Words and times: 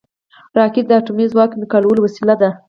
راکټ 0.57 0.85
د 0.87 0.91
اټومي 0.99 1.25
ځواک 1.33 1.49
انتقالولو 1.53 1.99
وسیله 2.05 2.35
ده 2.41 2.49